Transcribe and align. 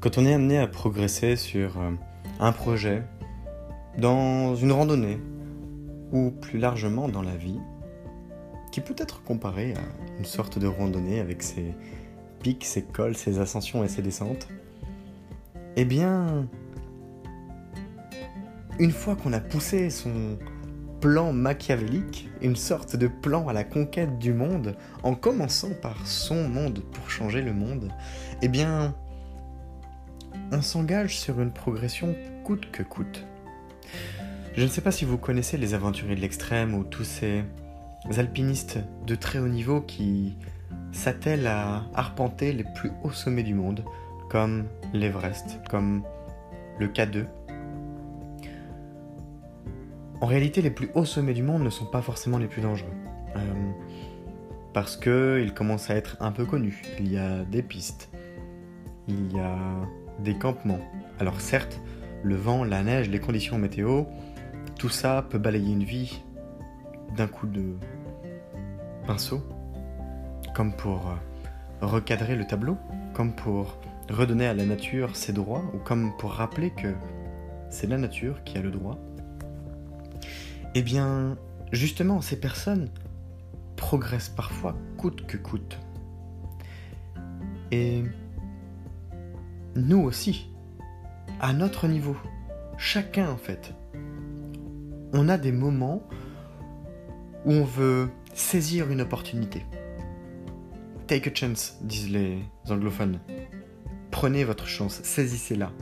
Quand 0.00 0.16
on 0.16 0.24
est 0.24 0.32
amené 0.32 0.56
à 0.56 0.66
progresser 0.66 1.36
sur 1.36 1.78
euh, 1.78 1.90
un 2.38 2.52
projet, 2.52 3.02
dans 3.98 4.56
une 4.56 4.72
randonnée, 4.72 5.20
ou 6.10 6.30
plus 6.30 6.58
largement 6.58 7.06
dans 7.06 7.20
la 7.20 7.36
vie, 7.36 7.60
qui 8.72 8.80
peut 8.80 8.94
être 8.96 9.22
comparé 9.22 9.74
à 9.74 10.18
une 10.18 10.24
sorte 10.24 10.58
de 10.58 10.66
randonnée 10.66 11.20
avec 11.20 11.42
ses 11.42 11.74
pics, 12.42 12.64
ses 12.64 12.80
cols, 12.80 13.14
ses 13.14 13.40
ascensions 13.40 13.84
et 13.84 13.88
ses 13.88 14.00
descentes, 14.00 14.48
eh 15.76 15.84
bien, 15.84 16.48
une 18.78 18.92
fois 18.92 19.16
qu'on 19.16 19.34
a 19.34 19.40
poussé 19.40 19.90
son 19.90 20.38
plan 21.02 21.34
machiavélique, 21.34 22.30
une 22.40 22.56
sorte 22.56 22.96
de 22.96 23.06
plan 23.06 23.48
à 23.48 23.52
la 23.52 23.64
conquête 23.64 24.18
du 24.18 24.32
monde, 24.32 24.76
en 25.02 25.14
commençant 25.14 25.74
par 25.82 26.06
son 26.06 26.48
monde 26.48 26.82
pour 26.90 27.10
changer 27.10 27.42
le 27.42 27.52
monde, 27.52 27.92
eh 28.40 28.48
bien, 28.48 28.94
on 30.52 30.62
s'engage 30.62 31.18
sur 31.18 31.40
une 31.40 31.52
progression 31.52 32.14
coûte 32.44 32.70
que 32.70 32.82
coûte. 32.82 33.26
Je 34.56 34.62
ne 34.62 34.68
sais 34.68 34.80
pas 34.80 34.90
si 34.90 35.04
vous 35.04 35.16
connaissez 35.16 35.56
les 35.56 35.74
aventuriers 35.74 36.16
de 36.16 36.20
l'extrême 36.20 36.74
ou 36.74 36.84
tous 36.84 37.04
ces 37.04 37.44
alpinistes 38.16 38.78
de 39.06 39.14
très 39.14 39.38
haut 39.38 39.48
niveau 39.48 39.80
qui 39.80 40.36
s'attellent 40.92 41.46
à 41.46 41.84
arpenter 41.94 42.52
les 42.52 42.64
plus 42.64 42.90
hauts 43.04 43.12
sommets 43.12 43.42
du 43.42 43.54
monde, 43.54 43.84
comme 44.28 44.64
l'Everest, 44.92 45.60
comme 45.68 46.02
le 46.78 46.88
K2. 46.88 47.26
En 50.20 50.26
réalité, 50.26 50.62
les 50.62 50.70
plus 50.70 50.90
hauts 50.94 51.04
sommets 51.04 51.32
du 51.32 51.42
monde 51.42 51.62
ne 51.62 51.70
sont 51.70 51.86
pas 51.86 52.02
forcément 52.02 52.38
les 52.38 52.48
plus 52.48 52.60
dangereux. 52.60 52.92
Euh, 53.36 53.70
parce 54.72 54.96
qu'ils 54.96 55.54
commencent 55.54 55.90
à 55.90 55.96
être 55.96 56.16
un 56.20 56.32
peu 56.32 56.44
connus. 56.44 56.82
Il 56.98 57.10
y 57.10 57.18
a 57.18 57.44
des 57.44 57.62
pistes, 57.62 58.10
il 59.08 59.32
y 59.32 59.38
a 59.38 59.56
des 60.22 60.34
campements. 60.34 60.80
Alors 61.18 61.40
certes, 61.40 61.80
le 62.22 62.36
vent, 62.36 62.64
la 62.64 62.82
neige, 62.82 63.08
les 63.08 63.20
conditions 63.20 63.58
météo, 63.58 64.04
tout 64.78 64.88
ça 64.88 65.24
peut 65.28 65.38
balayer 65.38 65.72
une 65.72 65.84
vie 65.84 66.22
d'un 67.16 67.26
coup 67.26 67.46
de 67.46 67.76
pinceau, 69.06 69.42
comme 70.54 70.72
pour 70.74 71.08
euh, 71.08 71.14
recadrer 71.86 72.36
le 72.36 72.46
tableau, 72.46 72.76
comme 73.14 73.34
pour 73.34 73.78
redonner 74.08 74.46
à 74.46 74.54
la 74.54 74.64
nature 74.64 75.16
ses 75.16 75.32
droits, 75.32 75.64
ou 75.74 75.78
comme 75.78 76.16
pour 76.18 76.32
rappeler 76.32 76.70
que 76.70 76.94
c'est 77.68 77.86
la 77.86 77.98
nature 77.98 78.42
qui 78.44 78.58
a 78.58 78.62
le 78.62 78.70
droit. 78.70 78.98
Eh 80.74 80.82
bien, 80.82 81.36
justement, 81.72 82.20
ces 82.20 82.38
personnes 82.38 82.88
progressent 83.76 84.28
parfois 84.28 84.76
coûte 84.96 85.26
que 85.26 85.36
coûte. 85.36 85.78
Et 87.72 88.04
nous 89.74 90.00
aussi, 90.00 90.50
à 91.40 91.52
notre 91.52 91.88
niveau, 91.88 92.16
chacun 92.76 93.30
en 93.30 93.36
fait, 93.36 93.74
on 95.12 95.28
a 95.28 95.38
des 95.38 95.52
moments 95.52 96.02
où 97.44 97.52
on 97.52 97.64
veut 97.64 98.10
saisir 98.34 98.90
une 98.90 99.00
opportunité. 99.00 99.64
Take 101.06 101.30
a 101.30 101.34
chance, 101.34 101.78
disent 101.82 102.10
les 102.10 102.38
anglophones. 102.68 103.20
Prenez 104.10 104.44
votre 104.44 104.66
chance, 104.66 105.00
saisissez-la. 105.02 105.72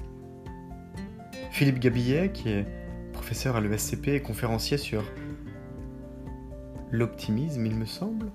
Philippe 1.50 1.78
Gabillet, 1.78 2.30
qui 2.32 2.50
est 2.50 2.66
professeur 3.12 3.56
à 3.56 3.60
l'ESCP 3.60 4.08
et 4.08 4.22
conférencier 4.22 4.78
sur 4.78 5.02
l'optimisme, 6.90 7.66
il 7.66 7.74
me 7.74 7.84
semble, 7.84 8.30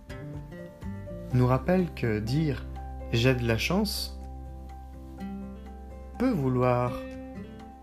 nous 1.33 1.47
rappelle 1.47 1.91
que 1.93 2.19
dire 2.19 2.65
j'ai 3.11 3.33
de 3.33 3.47
la 3.47 3.57
chance 3.57 4.12
peut 6.17 6.29
vouloir 6.29 6.93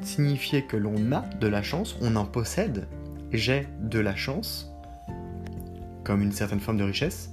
signifier 0.01 0.63
que 0.63 0.77
l'on 0.77 1.13
a 1.13 1.21
de 1.41 1.47
la 1.47 1.63
chance, 1.63 1.97
on 2.01 2.17
en 2.17 2.25
possède, 2.25 2.89
j'ai 3.33 3.67
de 3.81 3.99
la 3.99 4.17
chance, 4.17 4.73
comme 6.05 6.23
une 6.23 6.33
certaine 6.33 6.61
forme 6.61 6.79
de 6.79 6.85
richesse, 6.85 7.31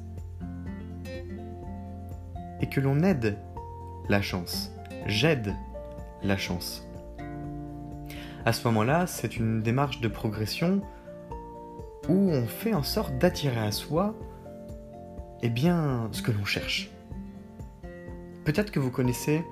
et 2.61 2.67
que 2.67 2.79
l'on 2.79 3.03
aide 3.03 3.37
la 4.09 4.21
chance, 4.21 4.71
j'aide 5.05 5.53
la 6.23 6.37
chance. 6.37 6.87
À 8.45 8.53
ce 8.53 8.67
moment-là, 8.67 9.07
c'est 9.07 9.37
une 9.37 9.61
démarche 9.61 10.01
de 10.01 10.07
progression 10.07 10.81
où 12.07 12.31
on 12.31 12.45
fait 12.45 12.73
en 12.73 12.83
sorte 12.83 13.17
d'attirer 13.17 13.59
à 13.59 13.71
soi 13.71 14.15
eh 15.43 15.49
bien, 15.49 16.09
ce 16.11 16.21
que 16.21 16.31
l'on 16.31 16.45
cherche. 16.45 16.89
Peut-être 18.45 18.71
que 18.71 18.79
vous 18.79 18.91
connaissez 18.91 19.43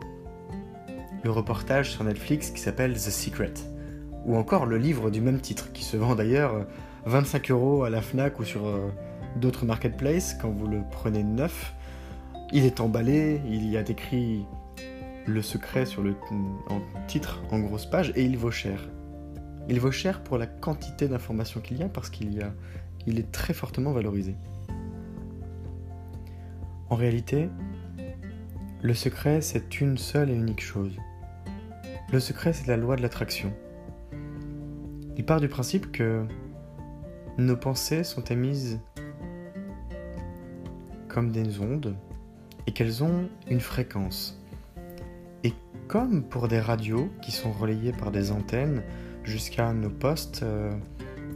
le 1.26 1.32
reportage 1.32 1.90
sur 1.90 2.04
Netflix 2.04 2.52
qui 2.52 2.62
s'appelle 2.62 2.94
The 2.94 3.10
Secret, 3.10 3.54
ou 4.26 4.38
encore 4.38 4.68
le 4.68 4.78
livre 4.78 5.10
du 5.10 5.22
même 5.22 5.42
titre, 5.42 5.72
qui 5.74 5.84
se 5.84 5.98
vend 5.98 6.14
d'ailleurs 6.14 6.68
25 7.08 7.50
euros 7.50 7.84
à 7.84 7.90
la 7.90 8.04
FNAC 8.04 8.40
ou 8.40 8.44
sur 8.44 8.68
euh, 8.68 8.92
d'autres 9.36 9.66
marketplaces 9.66 10.36
quand 10.40 10.52
vous 10.52 10.68
le 10.68 10.84
prenez 10.92 11.24
neuf. 11.24 11.74
Il 12.54 12.64
est 12.64 12.80
emballé, 12.80 13.42
il 13.48 13.68
y 13.68 13.76
a 13.76 13.82
décrit 13.82 14.46
le 15.26 15.42
secret 15.42 15.88
sur 15.88 16.04
le 16.04 16.16
en 16.70 16.80
titre 17.08 17.42
en 17.50 17.58
grosse 17.58 17.88
page 17.88 18.14
et 18.16 18.24
il 18.24 18.38
vaut 18.38 18.52
cher. 18.52 18.88
Il 19.68 19.80
vaut 19.80 19.92
cher 19.92 20.22
pour 20.22 20.38
la 20.38 20.46
quantité 20.46 21.08
d'informations 21.08 21.60
qu'il 21.60 21.80
y 21.80 21.84
a 21.84 21.90
parce 21.90 22.12
qu'il 22.12 22.36
y 22.36 22.42
a 22.44 22.54
il 23.08 23.18
est 23.18 23.32
très 23.32 23.56
fortement 23.56 23.94
valorisé. 23.94 24.36
En 26.92 26.96
réalité, 26.96 27.50
le 28.84 28.94
secret 28.94 29.42
c'est 29.42 29.82
une 29.82 29.98
seule 29.98 30.30
et 30.30 30.36
unique 30.36 30.62
chose. 30.62 30.96
Le 32.12 32.20
secret, 32.20 32.54
c'est 32.54 32.68
la 32.68 32.78
loi 32.78 32.96
de 32.96 33.02
l'attraction. 33.02 33.52
Il 35.18 35.26
part 35.26 35.40
du 35.40 35.48
principe 35.48 35.92
que 35.92 36.26
nos 37.38 37.58
pensées 37.58 38.04
sont 38.04 38.24
émises 38.26 38.80
comme 41.08 41.32
des 41.32 41.60
ondes 41.60 41.96
et 42.68 42.72
qu'elles 42.72 43.04
ont 43.04 43.28
une 43.50 43.60
fréquence. 43.60 44.40
Et 45.44 45.54
comme 45.88 46.24
pour 46.24 46.48
des 46.48 46.60
radios 46.60 47.10
qui 47.22 47.32
sont 47.32 47.52
relayées 47.52 47.92
par 47.92 48.12
des 48.12 48.32
antennes 48.32 48.84
jusqu'à 49.24 49.74
nos 49.74 49.90
postes 49.90 50.44
euh, 50.44 50.72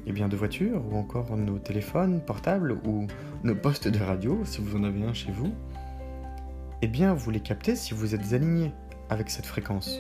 eh 0.06 0.12
bien, 0.12 0.28
de 0.28 0.36
voiture 0.36 0.84
ou 0.92 0.98
encore 0.98 1.36
nos 1.36 1.58
téléphones 1.58 2.22
portables 2.22 2.80
ou 2.86 3.08
nos 3.44 3.56
postes 3.56 3.88
de 3.88 4.00
radio 4.00 4.40
si 4.44 4.62
vous 4.62 4.76
en 4.76 4.84
avez 4.84 5.04
un 5.04 5.14
chez 5.14 5.32
vous, 5.32 5.52
eh 6.82 6.88
bien 6.88 7.14
vous 7.14 7.32
les 7.32 7.40
captez 7.40 7.76
si 7.76 7.94
vous 7.94 8.14
êtes 8.14 8.34
aligné 8.34 8.72
avec 9.10 9.30
cette 9.30 9.46
fréquence. 9.46 10.00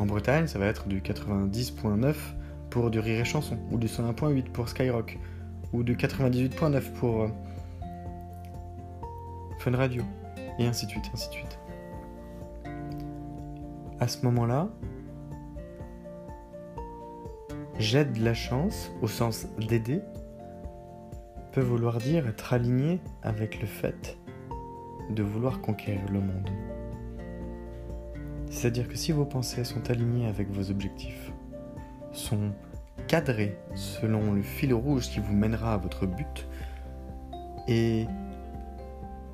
En 0.00 0.06
Bretagne, 0.06 0.46
ça 0.46 0.58
va 0.58 0.64
être 0.64 0.88
du 0.88 1.02
90.9 1.02 2.14
pour 2.70 2.90
du 2.90 2.98
Rire 2.98 3.20
et 3.20 3.24
Chanson, 3.26 3.58
ou 3.70 3.76
du 3.76 3.86
101.8 3.86 4.44
pour 4.44 4.66
Skyrock, 4.66 5.18
ou 5.74 5.82
du 5.82 5.94
98.9 5.94 6.92
pour 6.94 7.24
euh, 7.24 7.28
Fun 9.58 9.76
Radio, 9.76 10.02
et 10.58 10.66
ainsi 10.66 10.86
de 10.86 10.92
suite, 10.92 11.04
ainsi 11.12 11.28
de 11.28 11.34
suite. 11.34 11.58
À 13.98 14.08
ce 14.08 14.24
moment-là, 14.24 14.70
j'aide 17.78 18.16
la 18.16 18.32
chance, 18.32 18.90
au 19.02 19.06
sens 19.06 19.48
d'aider, 19.58 20.00
peut 21.52 21.60
vouloir 21.60 21.98
dire 21.98 22.26
être 22.26 22.54
aligné 22.54 23.00
avec 23.22 23.60
le 23.60 23.66
fait 23.66 24.16
de 25.10 25.22
vouloir 25.22 25.60
conquérir 25.60 26.10
le 26.10 26.20
monde. 26.20 26.48
C'est-à-dire 28.50 28.88
que 28.88 28.96
si 28.96 29.12
vos 29.12 29.24
pensées 29.24 29.64
sont 29.64 29.90
alignées 29.90 30.26
avec 30.26 30.50
vos 30.50 30.70
objectifs, 30.70 31.32
sont 32.12 32.50
cadrées 33.06 33.56
selon 33.74 34.32
le 34.32 34.42
fil 34.42 34.74
rouge 34.74 35.08
qui 35.08 35.20
vous 35.20 35.32
mènera 35.32 35.74
à 35.74 35.76
votre 35.76 36.06
but, 36.06 36.46
et 37.68 38.06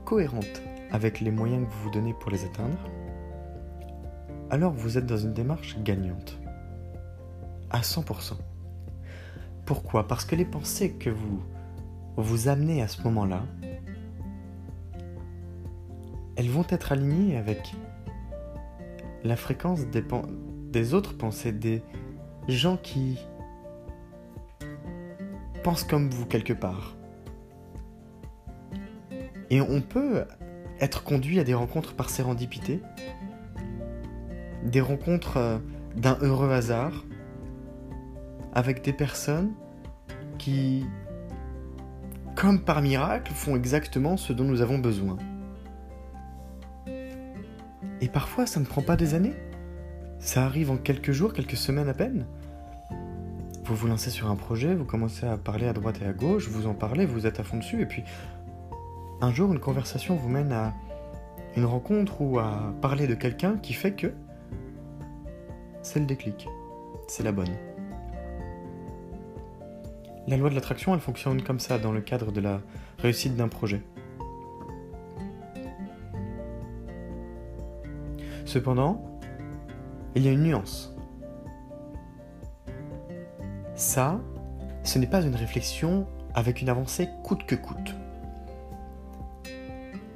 cohérentes 0.05 0.63
avec 0.93 1.21
les 1.21 1.31
moyens 1.31 1.67
que 1.67 1.73
vous 1.73 1.83
vous 1.85 1.91
donnez 1.91 2.15
pour 2.15 2.31
les 2.31 2.45
atteindre, 2.45 2.79
alors 4.51 4.73
vous 4.73 4.99
êtes 4.99 5.07
dans 5.07 5.17
une 5.17 5.33
démarche 5.33 5.79
gagnante. 5.83 6.39
À 7.71 7.81
100%. 7.81 8.35
Pourquoi? 9.65 10.07
Parce 10.07 10.25
que 10.25 10.37
les 10.37 10.45
pensées 10.45 10.93
que 10.93 11.11
vous 11.11 11.43
vous 12.17 12.49
amenez 12.49 12.83
à 12.83 12.89
ce 12.89 13.03
moment-là, 13.03 13.43
elles 16.37 16.51
vont 16.51 16.67
être 16.69 16.93
alignées 16.93 17.37
avec 17.37 17.75
la 19.27 19.37
fréquence 19.37 19.81
des, 19.87 20.95
autres 20.95 21.17
pensées, 21.17 21.53
des 21.53 21.83
gens 22.49 22.77
qui 22.77 23.19
pensent 25.63 25.85
comme 25.85 26.09
vous 26.11 26.27
quelque 26.27 26.53
part. 26.53 26.97
Et 29.51 29.61
on 29.61 29.81
peut 29.81 30.25
être 30.81 31.05
conduit 31.05 31.39
à 31.39 31.45
des 31.45 31.55
rencontres 31.55 31.95
par 31.95 32.11
sérendipité, 32.11 32.81
des 34.65 34.81
rencontres 34.81 35.37
euh, 35.37 35.59
d'un 35.95 36.19
heureux 36.21 36.51
hasard, 36.51 37.05
avec 38.53 38.83
des 38.83 38.93
personnes 38.93 39.53
qui 40.39 40.85
comme 42.37 42.61
par 42.61 42.83
miracle, 42.83 43.33
font 43.33 43.57
exactement 43.57 44.17
ce 44.17 44.33
dont 44.33 44.45
nous 44.45 44.61
avons 44.61 44.79
besoin. 44.79 45.17
Et 48.01 48.09
parfois, 48.09 48.47
ça 48.47 48.61
ne 48.61 48.65
prend 48.65 48.83
pas 48.83 48.97
des 48.97 49.15
années? 49.15 49.35
Ça 50.19 50.45
arrive 50.45 50.71
en 50.71 50.77
quelques 50.77 51.13
jours, 51.13 51.33
quelques 51.33 51.57
semaines 51.57 51.89
à 51.89 51.95
peine? 51.95 52.27
Vous 53.65 53.75
vous 53.75 53.89
lancez 53.89 54.11
sur 54.11 54.31
un 54.31 54.37
projet, 54.37 54.75
vous 54.75 54.85
commencez 54.85 55.27
à 55.27 55.37
parler 55.37 55.67
à 55.67 55.73
droite 55.73 56.01
et 56.01 56.07
à 56.07 56.13
gauche, 56.13 56.49
vous 56.49 56.67
en 56.67 56.75
parlez, 56.75 57.05
vous 57.05 57.27
êtes 57.27 57.41
à 57.41 57.43
fond 57.43 57.57
dessus, 57.57 57.83
et 57.83 57.87
puis 57.87 58.05
un 59.21 59.33
jour, 59.33 59.53
une 59.53 59.59
conversation 59.59 60.15
vous 60.15 60.29
mène 60.29 60.53
à 60.53 60.73
une 61.57 61.65
rencontre 61.65 62.21
ou 62.21 62.39
à 62.39 62.75
parler 62.81 63.07
de 63.07 63.15
quelqu'un 63.15 63.57
qui 63.57 63.73
fait 63.73 63.93
que 63.93 64.13
c'est 65.83 65.99
le 65.99 66.07
déclic, 66.07 66.47
c'est 67.09 67.23
la 67.23 67.33
bonne. 67.33 67.57
La 70.29 70.37
loi 70.37 70.51
de 70.51 70.55
l'attraction, 70.55 70.95
elle 70.95 71.01
fonctionne 71.01 71.43
comme 71.43 71.61
ça 71.61 71.79
dans 71.79 71.93
le 71.93 72.01
cadre 72.01 72.31
de 72.31 72.41
la 72.41 72.61
réussite 72.99 73.37
d'un 73.37 73.49
projet. 73.49 73.83
Cependant, 78.57 79.05
il 80.15 80.23
y 80.23 80.29
a 80.29 80.33
une 80.33 80.45
nuance. 80.45 80.97
Ça, 83.75 84.19
ce 84.83 84.99
n'est 84.99 85.07
pas 85.07 85.21
une 85.21 85.35
réflexion 85.35 86.07
avec 86.33 86.63
une 86.63 86.71
avancée 86.71 87.07
coûte 87.23 87.45
que 87.45 87.55
coûte. 87.55 87.95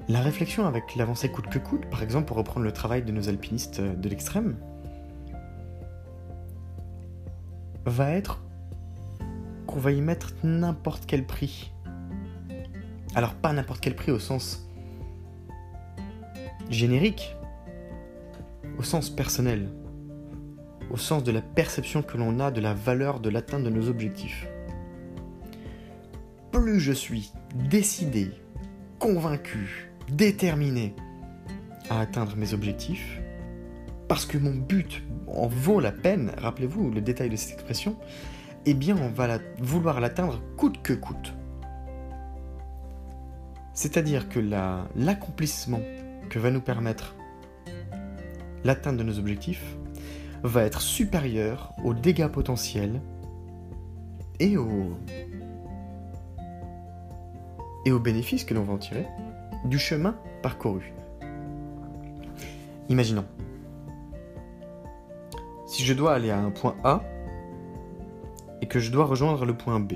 La 0.09 0.23
réflexion 0.23 0.65
avec 0.67 0.97
l'avancée 0.97 1.31
coûte 1.31 1.49
que 1.49 1.59
coûte, 1.59 1.85
par 1.91 2.03
exemple 2.03 2.29
pour 2.29 2.39
reprendre 2.39 2.65
le 2.65 2.73
travail 2.73 3.03
de 3.03 3.13
nos 3.13 3.29
alpinistes 3.29 3.83
de 3.83 4.09
l'extrême, 4.09 4.57
va 7.85 8.11
être 8.13 8.43
qu'on 9.67 9.81
va 9.81 9.93
y 9.93 10.01
mettre 10.01 10.33
n'importe 10.45 11.05
quel 11.07 11.27
prix. 11.27 11.75
Alors 13.15 13.35
pas 13.35 13.53
n'importe 13.53 13.81
quel 13.81 13.95
prix 13.95 14.13
au 14.13 14.19
sens 14.19 14.67
générique, 16.71 17.37
au 18.81 18.83
sens 18.83 19.11
personnel, 19.11 19.69
au 20.91 20.97
sens 20.97 21.23
de 21.23 21.33
la 21.33 21.43
perception 21.43 22.01
que 22.01 22.17
l'on 22.17 22.41
a 22.41 22.51
de 22.51 22.63
la 22.63 22.73
valeur 22.73 23.21
de 23.21 23.29
l'atteinte 23.29 23.63
de 23.63 23.69
nos 23.69 23.91
objectifs. 23.91 24.49
Plus 26.51 26.81
je 26.81 26.93
suis 26.93 27.31
décidé, 27.55 28.31
convaincu, 28.99 29.93
déterminé 30.09 30.95
à 31.91 32.01
atteindre 32.01 32.37
mes 32.37 32.55
objectifs, 32.55 33.21
parce 34.09 34.25
que 34.25 34.39
mon 34.39 34.55
but 34.55 35.03
en 35.27 35.47
vaut 35.47 35.81
la 35.81 35.93
peine, 35.93 36.33
rappelez-vous 36.39 36.91
le 36.91 37.03
détail 37.03 37.29
de 37.29 37.37
cette 37.37 37.53
expression, 37.53 37.97
eh 38.65 38.73
bien 38.73 38.97
on 38.97 39.11
va 39.11 39.41
vouloir 39.59 40.01
l'atteindre 40.01 40.41
coûte 40.57 40.81
que 40.81 40.95
coûte. 40.95 41.35
C'est-à-dire 43.75 44.31
que 44.31 44.41
l'accomplissement 44.97 45.83
que 46.31 46.39
va 46.39 46.51
nous 46.51 46.63
permettre 46.63 47.15
l'atteinte 48.65 48.97
de 48.97 49.03
nos 49.03 49.19
objectifs 49.19 49.77
va 50.43 50.65
être 50.65 50.81
supérieur 50.81 51.73
aux 51.85 51.95
dégâts 51.95 52.29
potentiels 52.29 53.01
et 54.39 54.57
aux, 54.57 54.97
et 57.85 57.93
aux 57.93 58.01
bénéfices 58.01 58.45
que 58.45 58.55
l'on 58.55 58.65
va 58.65 58.73
en 58.73 58.79
tirer 58.79 59.07
du 59.65 59.79
chemin 59.79 60.17
parcouru. 60.43 60.93
Imaginons, 62.89 63.27
si 65.67 65.85
je 65.85 65.95
dois 65.95 66.15
aller 66.15 66.31
à 66.31 66.39
un 66.41 66.51
point 66.51 66.77
A, 66.83 67.03
et 68.63 68.67
que 68.67 68.79
je 68.79 68.91
dois 68.91 69.05
rejoindre 69.05 69.45
le 69.45 69.55
point 69.55 69.81
B. 69.81 69.95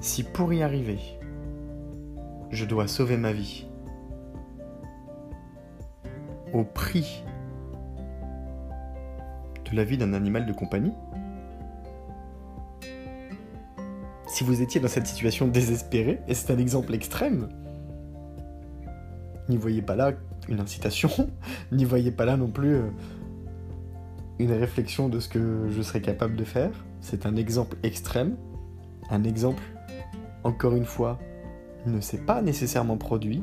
Si 0.00 0.22
pour 0.22 0.52
y 0.52 0.62
arriver, 0.62 0.98
je 2.50 2.64
dois 2.64 2.88
sauver 2.88 3.16
ma 3.16 3.32
vie 3.32 3.66
au 6.52 6.64
prix 6.64 7.22
de 9.70 9.76
la 9.76 9.84
vie 9.84 9.96
d'un 9.96 10.12
animal 10.14 10.46
de 10.46 10.52
compagnie, 10.52 10.92
si 14.26 14.44
vous 14.44 14.62
étiez 14.62 14.80
dans 14.80 14.88
cette 14.88 15.06
situation 15.06 15.46
désespérée, 15.46 16.20
et 16.26 16.34
c'est 16.34 16.52
un 16.52 16.58
exemple 16.58 16.94
extrême, 16.94 17.48
n'y 19.48 19.56
voyez 19.56 19.82
pas 19.82 19.96
là 19.96 20.12
une 20.48 20.60
incitation, 20.60 21.10
n'y 21.72 21.84
voyez 21.84 22.10
pas 22.10 22.24
là 22.24 22.36
non 22.36 22.48
plus 22.48 22.74
euh, 22.74 22.90
une 24.38 24.52
réflexion 24.52 25.08
de 25.08 25.20
ce 25.20 25.28
que 25.28 25.68
je 25.70 25.82
serais 25.82 26.00
capable 26.00 26.36
de 26.36 26.44
faire. 26.44 26.70
C'est 27.00 27.26
un 27.26 27.36
exemple 27.36 27.76
extrême, 27.82 28.36
un 29.10 29.24
exemple, 29.24 29.62
encore 30.44 30.74
une 30.74 30.84
fois, 30.84 31.18
ne 31.86 32.00
s'est 32.00 32.18
pas 32.18 32.42
nécessairement 32.42 32.96
produit. 32.96 33.42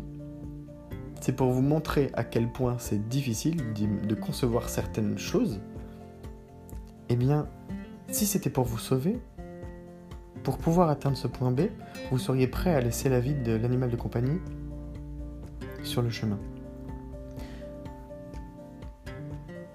C'est 1.22 1.34
pour 1.34 1.51
vous 1.51 1.62
montrer 1.62 2.12
à 2.13 2.24
quel 2.24 2.51
point 2.51 2.77
c'est 2.77 3.08
difficile 3.08 3.74
de 3.74 4.15
concevoir 4.15 4.70
certaines 4.70 5.17
choses. 5.17 5.60
Eh 7.10 7.15
bien, 7.15 7.48
si 8.10 8.25
c'était 8.25 8.50
pour 8.50 8.65
vous 8.65 8.77
sauver, 8.77 9.20
pour 10.44 10.58
pouvoir 10.58 10.89
atteindre 10.89 11.17
ce 11.17 11.27
point 11.27 11.51
B, 11.51 11.62
vous 12.12 12.17
seriez 12.17 12.48
prêt 12.48 12.74
à 12.74 12.82
laisser 12.82 13.10
la 13.10 13.20
vie 13.20 13.34
de 13.34 13.53
l'animal 13.53 13.89
de 13.89 13.96
compagnie 13.96 14.39
sur 15.84 16.01
le 16.01 16.10
chemin. 16.10 16.39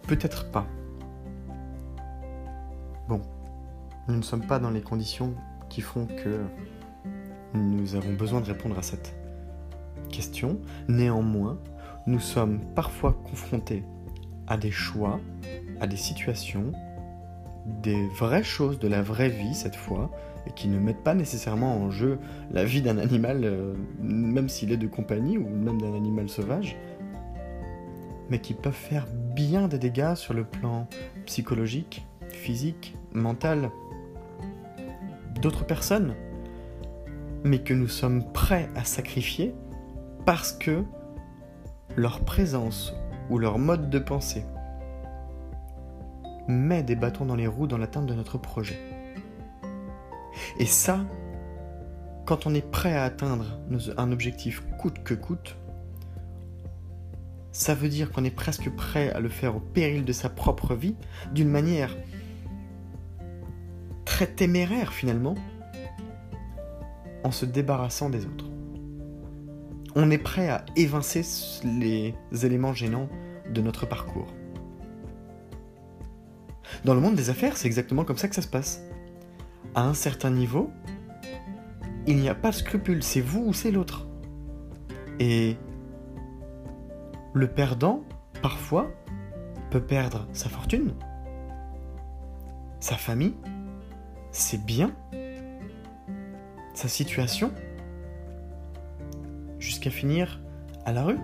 Peut-être 0.07 0.50
pas. 0.50 0.66
Bon, 3.09 3.21
nous 4.09 4.16
ne 4.16 4.23
sommes 4.23 4.47
pas 4.47 4.59
dans 4.59 4.71
les 4.71 4.83
conditions 4.83 5.35
qui 5.69 5.81
font 5.81 6.07
que 6.07 6.40
nous 7.55 7.95
avons 7.95 8.13
besoin 8.13 8.41
de 8.41 8.47
répondre 8.47 8.79
à 8.79 8.83
cette 8.83 9.15
question. 10.11 10.59
Néanmoins, 10.89 11.59
nous 12.07 12.21
sommes 12.21 12.61
parfois 12.75 13.13
confrontés 13.25 13.85
à 14.47 14.57
des 14.57 14.71
choix, 14.71 15.21
à 15.81 15.87
des 15.87 15.97
situations, 15.97 16.73
des 17.67 18.09
vraies 18.09 18.43
choses 18.43 18.79
de 18.79 18.89
la 18.89 19.03
vraie 19.03 19.29
vie 19.29 19.55
cette 19.55 19.77
fois, 19.77 20.11
et 20.47 20.51
qui 20.51 20.69
ne 20.69 20.79
mettent 20.79 21.05
pas 21.05 21.15
nécessairement 21.15 21.77
en 21.77 21.91
jeu 21.91 22.19
la 22.51 22.65
vie 22.65 22.83
d'un 22.83 22.99
animal, 22.99 23.43
euh, 23.45 23.75
même 24.01 24.49
s'il 24.49 24.73
est 24.73 24.77
de 24.77 24.89
compagnie, 24.89 25.39
ou 25.39 25.49
même 25.49 25.81
d'un 25.81 25.95
animal 25.95 26.29
sauvage, 26.29 26.77
mais 28.31 28.41
qui 28.41 28.55
peuvent 28.55 28.73
faire 28.73 29.07
bien 29.35 29.69
des 29.69 29.79
dégâts 29.79 30.15
sur 30.15 30.35
le 30.35 30.45
plan 30.45 30.89
psychologique, 31.27 32.05
physique, 32.29 32.97
mental 33.13 33.71
d'autres 35.41 35.65
personnes, 35.65 36.15
mais 37.45 37.59
que 37.61 37.75
nous 37.75 37.89
sommes 37.89 38.33
prêts 38.33 38.69
à 38.77 38.85
sacrifier 38.85 39.55
parce 40.25 40.53
que 40.53 40.85
leur 41.97 42.21
présence 42.21 42.95
ou 43.31 43.39
leur 43.39 43.59
mode 43.59 43.91
de 43.91 43.99
pensée 43.99 44.45
met 46.49 46.83
des 46.83 46.97
bâtons 46.97 47.25
dans 47.25 47.37
les 47.37 47.47
roues 47.47 47.67
dans 47.67 47.79
l'atteinte 47.79 48.07
de 48.07 48.15
notre 48.15 48.39
projet. 48.39 48.79
Et 50.59 50.67
ça, 50.67 51.01
quand 52.25 52.47
on 52.47 52.55
est 52.55 52.69
prêt 52.69 52.95
à 52.95 53.05
atteindre 53.05 53.61
un 53.97 54.13
objectif 54.13 54.63
coûte 54.79 55.03
que 55.03 55.15
coûte, 55.15 55.57
ça 57.53 57.75
veut 57.75 57.89
dire 57.89 58.11
qu'on 58.11 58.25
est 58.25 58.31
presque 58.31 58.71
prêt 58.71 59.11
à 59.11 59.21
le 59.21 59.29
faire 59.29 59.57
au 59.57 59.61
péril 59.61 60.05
de 60.05 60.13
sa 60.13 60.29
propre 60.31 60.75
vie, 60.75 60.97
d'une 61.33 61.51
manière 61.51 61.95
très 64.05 64.27
téméraire 64.27 64.93
finalement, 64.93 65.35
en 67.25 67.31
se 67.31 67.47
débarrassant 67.47 68.11
des 68.11 68.26
autres. 68.26 68.50
On 69.95 70.11
est 70.11 70.19
prêt 70.19 70.49
à 70.49 70.64
évincer 70.76 71.23
les 71.64 72.14
éléments 72.45 72.73
gênants 72.73 73.09
de 73.50 73.61
notre 73.61 73.87
parcours. 73.87 74.33
Dans 76.85 76.95
le 76.95 77.00
monde 77.00 77.14
des 77.14 77.31
affaires, 77.31 77.57
c'est 77.57 77.67
exactement 77.67 78.05
comme 78.05 78.17
ça 78.17 78.29
que 78.29 78.35
ça 78.35 78.43
se 78.43 78.49
passe. 78.49 78.83
À 79.75 79.83
un 79.83 79.95
certain 79.95 80.31
niveau, 80.31 80.71
il 82.07 82.17
n'y 82.17 82.29
a 82.29 82.35
pas 82.35 82.50
de 82.50 82.57
scrupule, 82.57 83.02
c'est 83.02 83.21
vous 83.21 83.45
ou 83.47 83.52
c'est 83.52 83.71
l'autre. 83.71 84.07
Et 85.21 85.57
le 87.35 87.49
perdant, 87.49 88.02
parfois, 88.43 88.91
peut 89.71 89.83
perdre 89.83 90.26
sa 90.33 90.49
fortune, 90.49 90.95
sa 92.81 92.97
famille, 92.97 93.35
ses 94.33 94.59
biens, 94.59 94.93
sa 96.75 96.88
situation, 96.88 97.52
jusqu'à 99.59 99.91
finir 99.91 100.41
à 100.85 100.93
la 100.93 101.05
rue 101.05 101.19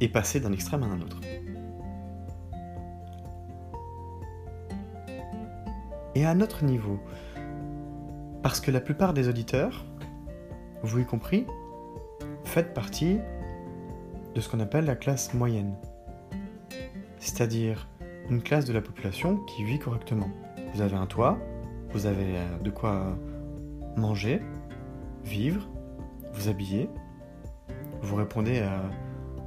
et 0.00 0.08
passer 0.08 0.40
d'un 0.40 0.52
extrême 0.52 0.82
à 0.82 0.86
un 0.86 1.00
autre. 1.00 1.20
Et 6.14 6.24
à 6.24 6.34
notre 6.34 6.64
niveau, 6.64 6.98
parce 8.42 8.60
que 8.60 8.70
la 8.70 8.80
plupart 8.80 9.14
des 9.14 9.28
auditeurs, 9.28 9.84
vous 10.82 11.00
y 11.00 11.04
compris, 11.04 11.46
faites 12.44 12.74
partie 12.74 13.18
de 14.34 14.40
ce 14.40 14.48
qu'on 14.48 14.60
appelle 14.60 14.84
la 14.84 14.96
classe 14.96 15.34
moyenne, 15.34 15.74
c'est-à-dire 17.18 17.88
une 18.30 18.42
classe 18.42 18.64
de 18.64 18.72
la 18.72 18.80
population 18.80 19.38
qui 19.44 19.64
vit 19.64 19.78
correctement. 19.78 20.28
Vous 20.74 20.82
avez 20.82 20.96
un 20.96 21.06
toit, 21.06 21.38
vous 21.90 22.06
avez 22.06 22.36
euh, 22.36 22.58
de 22.58 22.70
quoi 22.70 23.16
manger, 23.98 24.42
vivre, 25.24 25.68
vous 26.32 26.48
habiller, 26.48 26.88
vous 28.00 28.16
répondez 28.16 28.60
à 28.60 28.82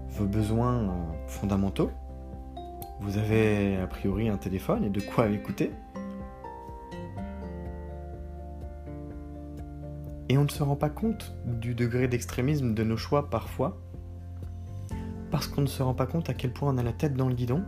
vos 0.10 0.25
besoins 0.25 0.89
euh, 0.89 1.27
fondamentaux, 1.27 1.91
vous 3.00 3.17
avez 3.17 3.77
a 3.77 3.88
priori 3.88 4.29
un 4.29 4.38
téléphone 4.38 4.84
et 4.84 4.89
de 4.89 5.00
quoi 5.01 5.27
écouter. 5.29 5.72
Et 10.29 10.38
on 10.38 10.43
ne 10.43 10.50
se 10.50 10.63
rend 10.63 10.75
pas 10.75 10.89
compte 10.89 11.34
du 11.46 11.74
degré 11.74 12.08
d'extrémisme 12.08 12.74
de 12.74 12.84
nos 12.84 12.98
choix 12.98 13.29
parfois, 13.29 13.81
parce 15.29 15.48
qu'on 15.48 15.62
ne 15.62 15.67
se 15.67 15.81
rend 15.81 15.93
pas 15.93 16.05
compte 16.05 16.29
à 16.29 16.34
quel 16.34 16.53
point 16.53 16.74
on 16.74 16.77
a 16.77 16.84
la 16.84 16.93
tête 16.93 17.15
dans 17.15 17.27
le 17.27 17.36
guidon, 17.36 17.63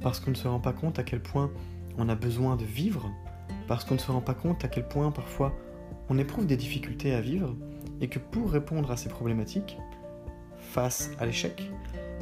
parce 0.00 0.18
qu'on 0.18 0.32
ne 0.32 0.36
se 0.36 0.48
rend 0.48 0.60
pas 0.60 0.72
compte 0.72 0.98
à 0.98 1.04
quel 1.04 1.22
point 1.22 1.50
on 1.96 2.08
a 2.08 2.14
besoin 2.14 2.56
de 2.56 2.64
vivre, 2.64 3.10
parce 3.68 3.84
qu'on 3.84 3.94
ne 3.94 4.00
se 4.00 4.10
rend 4.10 4.20
pas 4.20 4.34
compte 4.34 4.64
à 4.64 4.68
quel 4.68 4.86
point 4.86 5.10
parfois 5.10 5.54
on 6.08 6.18
éprouve 6.18 6.46
des 6.46 6.56
difficultés 6.56 7.14
à 7.14 7.20
vivre, 7.20 7.56
et 8.00 8.08
que 8.08 8.18
pour 8.18 8.50
répondre 8.50 8.90
à 8.90 8.96
ces 8.96 9.08
problématiques, 9.08 9.78
face 10.56 11.10
à 11.18 11.26
l'échec, 11.26 11.70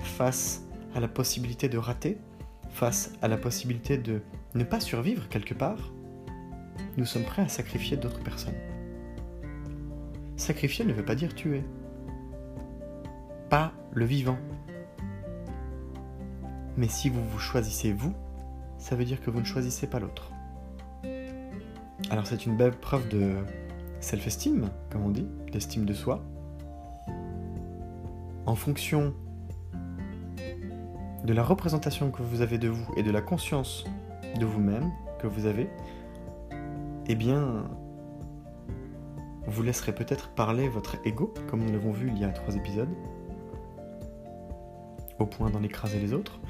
face 0.03 0.63
à 0.95 1.01
la 1.01 1.09
possibilité 1.09 1.69
de 1.69 1.79
rater, 1.79 2.19
face 2.71 3.13
à 3.23 3.29
la 3.29 3.37
possibilité 3.37 3.99
de 3.99 4.23
ne 4.55 4.65
pas 4.65 4.81
survivre 4.81 5.29
quelque 5.29 5.55
part, 5.55 5.93
nous 6.97 7.05
sommes 7.05 7.25
prêts 7.25 7.43
à 7.43 7.49
sacrifier 7.49 7.97
d'autres 7.97 8.23
personnes. 8.23 8.55
Sacrifier 10.37 10.85
ne 10.85 10.93
veut 10.93 11.05
pas 11.05 11.15
dire 11.15 11.35
tuer. 11.35 11.63
Pas 13.49 13.73
le 13.93 14.05
vivant. 14.05 14.39
Mais 16.77 16.89
si 16.89 17.09
vous 17.09 17.23
vous 17.23 17.39
choisissez 17.39 17.93
vous, 17.93 18.15
ça 18.79 18.97
veut 18.97 19.05
dire 19.05 19.21
que 19.21 19.31
vous 19.31 19.41
ne 19.41 19.45
choisissez 19.45 19.87
pas 19.87 20.01
l'autre. 20.01 20.33
Alors 22.11 22.27
c'est 22.27 22.47
une 22.47 22.57
belle 22.57 22.73
preuve 22.73 23.09
de 23.09 23.37
self-esteem, 24.01 24.69
comme 24.91 25.05
on 25.05 25.11
dit, 25.11 25.27
d'estime 25.53 25.85
de 25.85 25.95
soi. 25.95 26.23
En 28.47 28.55
fonction 28.55 29.15
de 31.25 31.33
la 31.33 31.43
représentation 31.43 32.11
que 32.11 32.23
vous 32.23 32.41
avez 32.41 32.59
de 32.59 32.69
vous 32.69 32.93
et 32.97 33.03
de 33.03 33.11
la 33.11 33.21
conscience 33.21 33.85
de 34.39 34.47
vous-même 34.47 34.91
que 35.21 35.27
vous 35.27 35.47
avez, 35.47 35.69
eh 37.07 37.15
bien, 37.15 37.69
vous 39.47 39.63
laisserez 39.63 39.95
peut-être 39.95 40.31
parler 40.31 40.69
votre 40.69 40.97
ego, 41.05 41.33
comme 41.49 41.63
nous 41.65 41.73
l'avons 41.73 41.93
vu 41.93 42.09
il 42.09 42.19
y 42.19 42.25
a 42.25 42.29
trois 42.31 42.57
épisodes, 42.57 42.89
au 45.19 45.27
point 45.27 45.51
d'en 45.51 45.63
écraser 45.63 45.99
les 45.99 46.15
autres, 46.15 46.41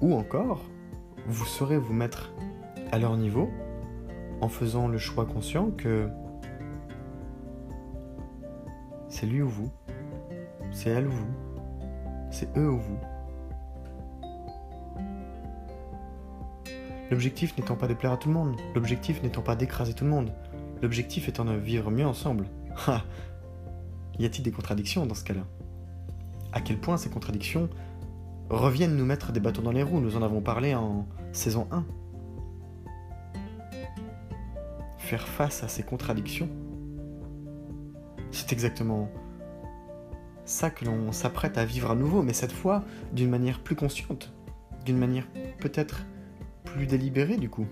ou 0.00 0.14
encore, 0.14 0.62
vous 1.26 1.44
saurez 1.44 1.76
vous 1.76 1.92
mettre 1.92 2.32
à 2.92 2.98
leur 2.98 3.16
niveau 3.16 3.50
en 4.40 4.48
faisant 4.48 4.88
le 4.88 4.98
choix 4.98 5.26
conscient 5.26 5.70
que 5.70 6.08
c'est 9.24 9.30
lui 9.30 9.40
ou 9.40 9.48
vous, 9.48 9.70
c'est 10.70 10.90
elle 10.90 11.06
ou 11.06 11.10
vous, 11.10 11.34
c'est 12.30 12.54
eux 12.58 12.68
ou 12.68 12.78
vous. 12.78 12.98
L'objectif 17.10 17.56
n'étant 17.56 17.74
pas 17.74 17.88
de 17.88 17.94
plaire 17.94 18.12
à 18.12 18.16
tout 18.18 18.28
le 18.28 18.34
monde, 18.34 18.54
l'objectif 18.74 19.22
n'étant 19.22 19.40
pas 19.40 19.56
d'écraser 19.56 19.94
tout 19.94 20.04
le 20.04 20.10
monde, 20.10 20.30
l'objectif 20.82 21.26
étant 21.26 21.46
de 21.46 21.54
vivre 21.54 21.90
mieux 21.90 22.06
ensemble. 22.06 22.48
y 24.18 24.26
a-t-il 24.26 24.42
des 24.42 24.52
contradictions 24.52 25.06
dans 25.06 25.14
ce 25.14 25.24
cas-là? 25.24 25.44
À 26.52 26.60
quel 26.60 26.78
point 26.78 26.98
ces 26.98 27.08
contradictions 27.08 27.70
reviennent 28.50 28.94
nous 28.94 29.06
mettre 29.06 29.32
des 29.32 29.40
bâtons 29.40 29.62
dans 29.62 29.72
les 29.72 29.82
roues? 29.82 30.00
Nous 30.00 30.18
en 30.18 30.22
avons 30.22 30.42
parlé 30.42 30.74
en 30.74 31.06
saison 31.32 31.66
1 31.70 31.82
faire 34.98 35.26
face 35.26 35.62
à 35.62 35.68
ces 35.68 35.82
contradictions. 35.82 36.50
C'est 38.34 38.52
exactement 38.52 39.08
ça 40.44 40.68
que 40.68 40.84
l'on 40.84 41.12
s'apprête 41.12 41.56
à 41.56 41.64
vivre 41.64 41.92
à 41.92 41.94
nouveau, 41.94 42.22
mais 42.22 42.32
cette 42.32 42.50
fois 42.50 42.82
d'une 43.12 43.30
manière 43.30 43.60
plus 43.60 43.76
consciente, 43.76 44.32
d'une 44.84 44.98
manière 44.98 45.26
peut-être 45.60 46.04
plus 46.64 46.86
délibérée 46.86 47.36
du 47.36 47.48
coup. 47.48 47.66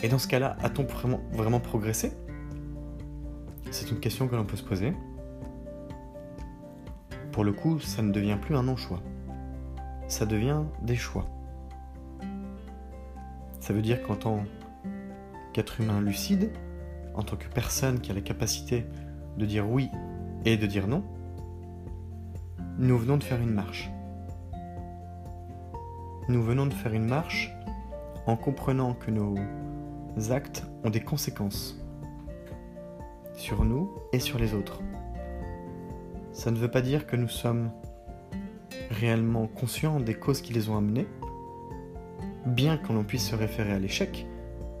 Et 0.00 0.08
dans 0.08 0.18
ce 0.18 0.26
cas-là, 0.26 0.56
a-t-on 0.62 0.84
vraiment, 0.84 1.60
progressé? 1.60 2.12
C'est 3.70 3.90
une 3.90 4.00
question 4.00 4.28
que 4.28 4.34
l'on 4.34 4.46
peut 4.46 4.56
se 4.56 4.64
poser. 4.64 4.94
Pour 7.32 7.44
le 7.44 7.52
coup, 7.52 7.80
ça 7.80 8.02
ne 8.02 8.12
devient 8.12 8.38
plus 8.40 8.56
un 8.56 8.62
non-choix. 8.62 9.00
Ça 10.08 10.24
devient 10.24 10.62
des 10.82 10.96
choix. 10.96 11.28
Ça 13.60 13.74
veut 13.74 13.82
dire 13.82 14.02
qu'en 14.02 14.16
tant 14.16 14.44
qu'être 15.52 15.80
humain 15.80 16.00
lucide, 16.00 16.50
en 17.14 17.22
tant 17.22 17.36
que 17.36 17.46
personne 17.48 18.00
qui 18.00 18.10
a 18.10 18.14
la 18.14 18.22
capacité 18.22 18.86
de 19.36 19.46
dire 19.46 19.68
oui 19.68 19.90
et 20.44 20.56
de 20.56 20.66
dire 20.66 20.86
non, 20.86 21.04
nous 22.78 22.98
venons 22.98 23.16
de 23.16 23.24
faire 23.24 23.40
une 23.40 23.52
marche. 23.52 23.90
Nous 26.28 26.42
venons 26.42 26.66
de 26.66 26.74
faire 26.74 26.94
une 26.94 27.06
marche 27.06 27.52
en 28.26 28.36
comprenant 28.36 28.94
que 28.94 29.10
nos 29.10 29.36
actes 30.30 30.64
ont 30.84 30.90
des 30.90 31.00
conséquences 31.00 31.78
sur 33.34 33.64
nous 33.64 33.90
et 34.12 34.18
sur 34.18 34.38
les 34.38 34.54
autres. 34.54 34.80
Ça 36.32 36.50
ne 36.50 36.56
veut 36.56 36.70
pas 36.70 36.80
dire 36.80 37.06
que 37.06 37.16
nous 37.16 37.28
sommes 37.28 37.70
réellement 38.90 39.46
conscients 39.46 40.00
des 40.00 40.14
causes 40.14 40.40
qui 40.40 40.52
les 40.52 40.68
ont 40.68 40.76
amenés, 40.76 41.06
bien 42.46 42.76
qu'on 42.78 42.94
l'on 42.94 43.04
puisse 43.04 43.28
se 43.28 43.34
référer 43.34 43.72
à 43.72 43.78
l'échec, 43.78 44.26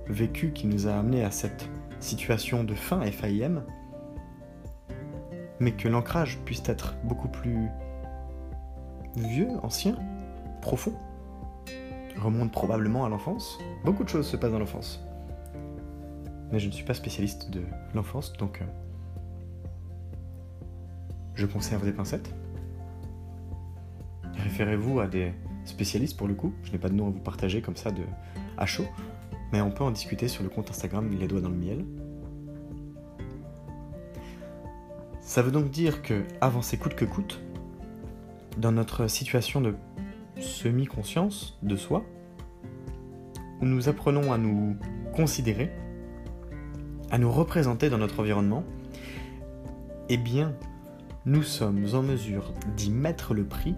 vécu 0.06 0.52
qui 0.52 0.66
nous 0.66 0.86
a 0.86 0.92
amené 0.92 1.24
à 1.24 1.30
cette 1.30 1.68
situation 2.00 2.64
de 2.64 2.74
fin 2.74 3.02
FIM, 3.02 3.64
mais 5.62 5.70
que 5.70 5.86
l'ancrage 5.86 6.40
puisse 6.44 6.62
être 6.66 6.96
beaucoup 7.04 7.28
plus 7.28 7.68
vieux, 9.16 9.48
ancien, 9.62 9.96
profond, 10.60 10.92
remonte 12.16 12.50
probablement 12.50 13.04
à 13.04 13.08
l'enfance. 13.08 13.60
Beaucoup 13.84 14.02
de 14.02 14.08
choses 14.08 14.26
se 14.26 14.36
passent 14.36 14.50
dans 14.50 14.58
l'enfance. 14.58 15.00
Mais 16.50 16.58
je 16.58 16.66
ne 16.66 16.72
suis 16.72 16.84
pas 16.84 16.94
spécialiste 16.94 17.50
de 17.50 17.62
l'enfance, 17.94 18.32
donc 18.32 18.60
euh, 18.60 18.64
je 21.36 21.46
conserve 21.46 21.84
des 21.84 21.92
pincettes. 21.92 22.34
Référez-vous 24.38 24.98
à 24.98 25.06
des 25.06 25.32
spécialistes 25.64 26.16
pour 26.16 26.26
le 26.26 26.34
coup. 26.34 26.52
Je 26.64 26.72
n'ai 26.72 26.78
pas 26.78 26.88
de 26.88 26.94
nom 26.94 27.06
à 27.06 27.10
vous 27.10 27.20
partager 27.20 27.62
comme 27.62 27.76
ça 27.76 27.92
de 27.92 28.02
à 28.58 28.66
chaud, 28.66 28.86
mais 29.52 29.60
on 29.60 29.70
peut 29.70 29.84
en 29.84 29.92
discuter 29.92 30.26
sur 30.26 30.42
le 30.42 30.48
compte 30.48 30.70
Instagram 30.70 31.08
Les 31.16 31.28
Doigts 31.28 31.40
dans 31.40 31.50
le 31.50 31.56
Miel. 31.56 31.84
Ça 35.32 35.40
veut 35.40 35.50
donc 35.50 35.70
dire 35.70 36.02
que 36.02 36.24
avancer 36.42 36.76
coûte 36.76 36.94
que 36.94 37.06
coûte, 37.06 37.40
dans 38.58 38.70
notre 38.70 39.06
situation 39.06 39.62
de 39.62 39.74
semi-conscience 40.38 41.56
de 41.62 41.74
soi, 41.74 42.04
où 43.62 43.64
nous 43.64 43.88
apprenons 43.88 44.30
à 44.34 44.36
nous 44.36 44.76
considérer, 45.16 45.72
à 47.10 47.16
nous 47.16 47.32
représenter 47.32 47.88
dans 47.88 47.96
notre 47.96 48.20
environnement, 48.20 48.62
eh 50.10 50.18
bien, 50.18 50.54
nous 51.24 51.42
sommes 51.42 51.86
en 51.94 52.02
mesure 52.02 52.52
d'y 52.76 52.90
mettre 52.90 53.32
le 53.32 53.46
prix 53.46 53.74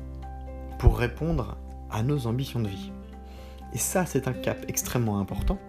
pour 0.80 0.98
répondre 0.98 1.56
à 1.88 2.02
nos 2.02 2.26
ambitions 2.26 2.62
de 2.62 2.68
vie. 2.68 2.90
Et 3.72 3.78
ça, 3.78 4.06
c'est 4.06 4.26
un 4.26 4.32
cap 4.32 4.64
extrêmement 4.66 5.20
important, 5.20 5.60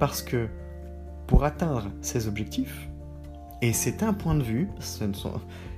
parce 0.00 0.22
que 0.22 0.48
pour 1.26 1.44
atteindre 1.44 1.90
ces 2.00 2.26
objectifs, 2.26 2.87
et 3.60 3.72
c'est 3.72 4.02
un 4.02 4.12
point 4.12 4.34
de 4.34 4.42
vue, 4.42 4.68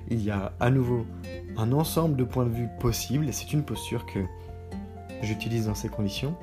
il 0.09 0.23
y 0.23 0.31
a 0.31 0.53
à 0.61 0.71
nouveau 0.71 1.07
un 1.57 1.73
ensemble 1.73 2.17
de 2.17 2.25
points 2.25 2.47
de 2.47 2.51
vue 2.51 2.69
possibles, 2.79 3.29
et 3.29 3.33
c'est 3.33 3.53
une 3.53 3.63
posture 3.63 4.07
que 4.07 4.21
j'utilise 5.23 5.67
dans 5.67 5.75
ces 5.75 5.89
conditions, 5.89 6.35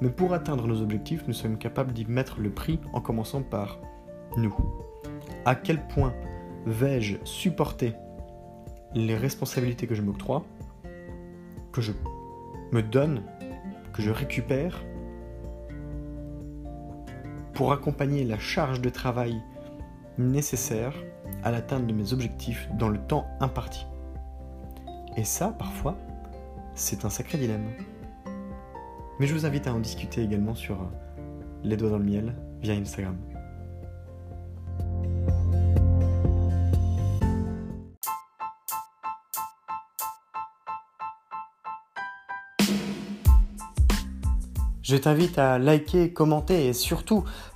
mais 0.00 0.10
pour 0.10 0.34
atteindre 0.34 0.66
nos 0.66 0.80
objectifs, 0.80 1.24
nous 1.26 1.34
sommes 1.34 1.58
capables 1.58 1.92
d'y 1.92 2.04
mettre 2.04 2.40
le 2.40 2.50
prix 2.50 2.80
en 2.92 3.00
commençant 3.00 3.42
par 3.42 3.78
nous. 4.36 4.54
À 5.44 5.54
quel 5.54 5.86
point 5.88 6.14
vais-je 6.66 7.16
supporter 7.24 7.94
les 8.94 9.16
responsabilités 9.16 9.86
que 9.86 9.94
je 9.94 10.02
m'octroie, 10.02 10.44
que 11.72 11.80
je 11.80 11.92
me 12.72 12.82
donne, 12.82 13.22
que 13.92 14.02
je 14.02 14.10
récupère, 14.10 14.84
pour 17.54 17.72
accompagner 17.72 18.24
la 18.24 18.38
charge 18.38 18.80
de 18.80 18.88
travail 18.88 19.40
nécessaire 20.18 20.94
à 21.42 21.50
l'atteinte 21.50 21.86
de 21.86 21.92
mes 21.92 22.12
objectifs 22.12 22.68
dans 22.78 22.88
le 22.88 22.98
temps 22.98 23.26
imparti. 23.40 23.86
Et 25.16 25.24
ça, 25.24 25.48
parfois, 25.58 25.96
c'est 26.74 27.04
un 27.04 27.10
sacré 27.10 27.38
dilemme. 27.38 27.68
Mais 29.20 29.26
je 29.26 29.34
vous 29.34 29.46
invite 29.46 29.66
à 29.66 29.74
en 29.74 29.78
discuter 29.78 30.22
également 30.22 30.54
sur 30.54 30.90
Les 31.64 31.76
Doigts 31.76 31.90
dans 31.90 31.98
le 31.98 32.04
Miel 32.04 32.34
via 32.60 32.74
Instagram. 32.74 33.16
Je 44.82 44.96
t'invite 44.98 45.38
à 45.38 45.58
liker, 45.58 46.12
commenter 46.12 46.66
et 46.66 46.72
surtout 46.74 47.24